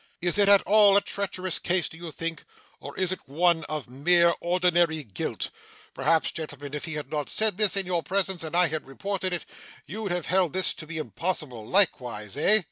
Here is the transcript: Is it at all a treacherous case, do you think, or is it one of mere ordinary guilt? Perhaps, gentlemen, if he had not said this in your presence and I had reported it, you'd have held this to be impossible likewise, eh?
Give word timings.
Is 0.19 0.39
it 0.39 0.49
at 0.49 0.63
all 0.63 0.97
a 0.97 1.01
treacherous 1.01 1.59
case, 1.59 1.87
do 1.87 1.95
you 1.95 2.09
think, 2.11 2.43
or 2.79 2.97
is 2.97 3.11
it 3.11 3.27
one 3.27 3.63
of 3.65 3.87
mere 3.87 4.33
ordinary 4.41 5.03
guilt? 5.03 5.51
Perhaps, 5.93 6.31
gentlemen, 6.31 6.73
if 6.73 6.85
he 6.85 6.95
had 6.95 7.11
not 7.11 7.29
said 7.29 7.57
this 7.57 7.77
in 7.77 7.85
your 7.85 8.01
presence 8.01 8.43
and 8.43 8.55
I 8.55 8.69
had 8.69 8.87
reported 8.87 9.31
it, 9.31 9.45
you'd 9.85 10.11
have 10.11 10.25
held 10.25 10.53
this 10.53 10.73
to 10.73 10.87
be 10.87 10.97
impossible 10.97 11.67
likewise, 11.69 12.35
eh? 12.35 12.59